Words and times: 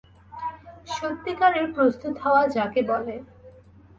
সত্যিকারের 0.91 1.67
প্রস্তুত 1.75 2.13
হওয়া 2.23 2.43
যাকে 2.55 2.81
বলে! 2.83 3.15